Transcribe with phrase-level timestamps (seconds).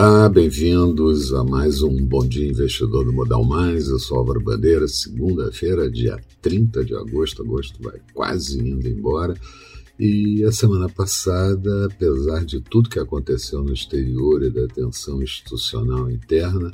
[0.00, 3.88] Olá, bem-vindos a mais um Bom Dia Investidor do Modal Mais.
[3.88, 7.42] Eu sou Álvaro Bandeira, segunda-feira, dia 30 de agosto.
[7.42, 9.34] Agosto vai quase indo embora.
[9.98, 16.08] E a semana passada, apesar de tudo que aconteceu no exterior e da tensão institucional
[16.08, 16.70] interna,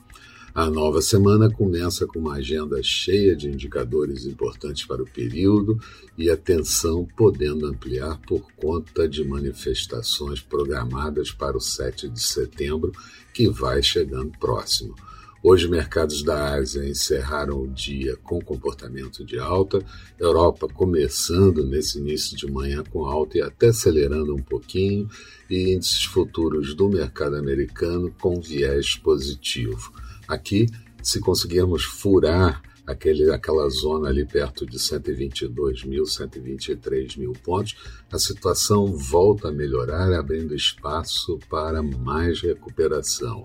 [0.54, 5.80] A nova semana começa com uma agenda cheia de indicadores importantes para o período
[6.16, 12.92] e a tensão podendo ampliar por conta de manifestações programadas para o 7 de setembro,
[13.32, 14.94] que vai chegando próximo.
[15.42, 19.82] Hoje, mercados da Ásia encerraram o dia com comportamento de alta,
[20.20, 25.08] Europa começando nesse início de manhã com alta e até acelerando um pouquinho,
[25.48, 29.92] e índices futuros do mercado americano com viés positivo.
[30.32, 30.66] Aqui,
[31.02, 37.76] se conseguirmos furar aquele, aquela zona ali perto de 122 mil, 123 mil pontos,
[38.10, 43.42] a situação volta a melhorar, abrindo espaço para mais recuperação.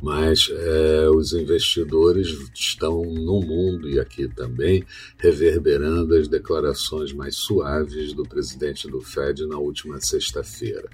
[0.00, 4.84] Mas é, os investidores estão no mundo e aqui também
[5.18, 10.88] reverberando as declarações mais suaves do presidente do Fed na última sexta-feira.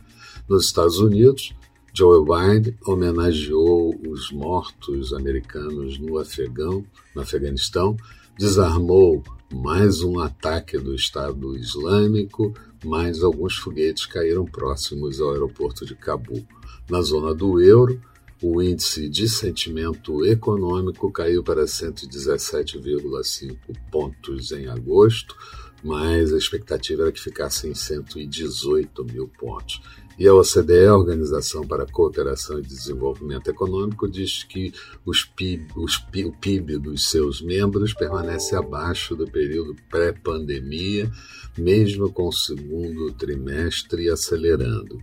[0.48, 1.55] Nos Estados Unidos,
[1.92, 7.96] Joe Biden homenageou os mortos americanos no Afegão, no Afeganistão,
[8.39, 12.55] desarmou mais um ataque do Estado Islâmico,
[12.85, 16.46] mais alguns foguetes caíram próximos ao aeroporto de Cabul.
[16.89, 18.01] Na zona do euro,
[18.40, 23.57] o índice de sentimento econômico caiu para 117,5
[23.90, 25.34] pontos em agosto,
[25.83, 29.80] mas a expectativa era que ficasse em 118 mil pontos.
[30.18, 34.72] E a OCDE, a Organização para a Cooperação e Desenvolvimento Econômico, diz que
[35.06, 41.08] os PIB, os, o PIB dos seus membros permanece abaixo do período pré-pandemia,
[41.56, 45.00] mesmo com o segundo trimestre acelerando.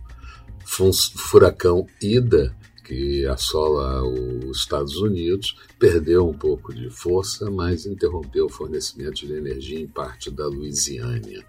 [0.66, 2.54] Furacão Ida
[2.86, 9.32] que assola os Estados Unidos, perdeu um pouco de força, mas interrompeu o fornecimento de
[9.32, 11.44] energia em parte da Louisiana.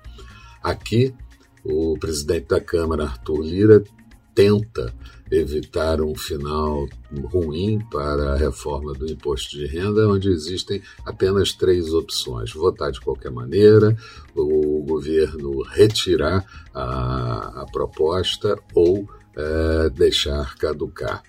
[0.63, 1.13] Aqui,
[1.63, 3.83] o presidente da Câmara, Arthur Lira,
[4.33, 4.93] tenta
[5.31, 6.87] evitar um final
[7.31, 12.99] ruim para a reforma do imposto de renda, onde existem apenas três opções: votar de
[13.01, 13.95] qualquer maneira,
[14.35, 21.23] o governo retirar a, a proposta ou é, deixar caducar.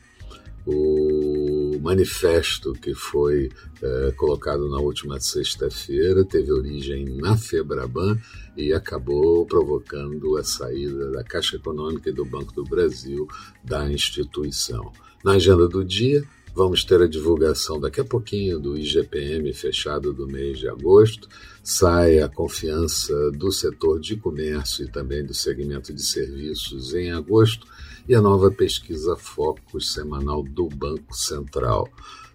[0.66, 3.50] O manifesto que foi
[3.82, 8.18] é, colocado na última sexta-feira teve origem na Febraban
[8.56, 13.26] e acabou provocando a saída da Caixa Econômica e do Banco do Brasil
[13.64, 14.92] da instituição.
[15.24, 16.22] Na agenda do dia,
[16.58, 21.28] Vamos ter a divulgação daqui a pouquinho do IGPM fechado do mês de agosto.
[21.62, 27.64] Sai a confiança do setor de comércio e também do segmento de serviços em agosto
[28.08, 31.88] e a nova pesquisa Focus semanal do Banco Central.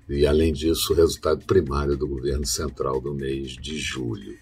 [0.08, 4.38] E, além disso, o resultado primário do governo central do mês de julho.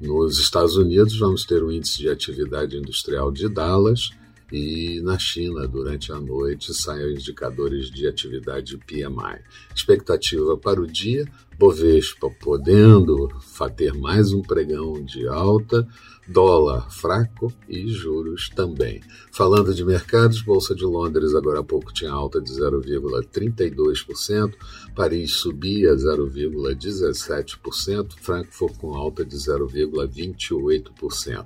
[0.00, 4.10] Nos Estados Unidos, vamos ter o índice de atividade industrial de Dallas
[4.52, 9.42] e na China, durante a noite, saem indicadores de atividade PMI.
[9.74, 11.24] Expectativa para o dia:
[11.60, 13.28] Bovespa podendo
[13.76, 15.86] ter mais um pregão de alta,
[16.26, 19.02] dólar fraco e juros também.
[19.30, 24.54] Falando de mercados, Bolsa de Londres agora há pouco tinha alta de 0,32%,
[24.96, 31.44] Paris subia 0,17%, Frankfurt com alta de 0,28%.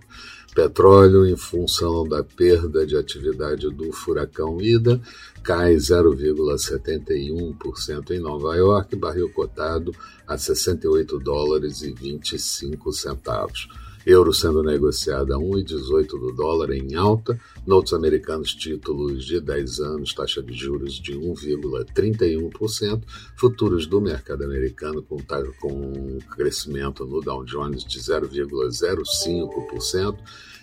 [0.55, 5.00] Petróleo, em função da perda de atividade do furacão Ida,
[5.43, 9.91] cai 0,71% em Nova York, barril cotado
[10.27, 13.69] a 68 dólares e 25 centavos.
[14.06, 17.41] Euro sendo negociada a 1,18 do dólar em alta.
[17.67, 23.03] Notes americanos, títulos de 10 anos, taxa de juros de 1,31%.
[23.37, 25.19] Futuros do mercado americano com,
[25.61, 30.19] com crescimento no Dow Jones de 0,05%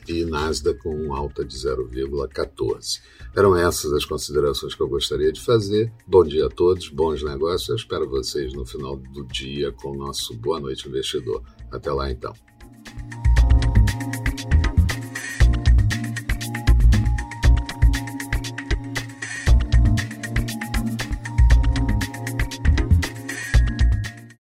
[0.08, 3.02] e Nasdaq com alta de 0,14%.
[3.36, 5.92] Eram essas as considerações que eu gostaria de fazer.
[6.06, 7.70] Bom dia a todos, bons negócios.
[7.70, 11.42] Eu espero vocês no final do dia com o nosso Boa Noite Investidor.
[11.72, 12.34] Até lá então.